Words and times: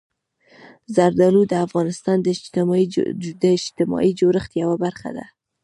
زردالو 0.95 1.41
د 1.47 1.53
افغانستان 1.67 2.17
د 3.41 3.45
اجتماعي 3.59 4.11
جوړښت 4.21 4.51
یوه 4.63 4.75
برخه 4.85 5.09
ده. 5.17 5.25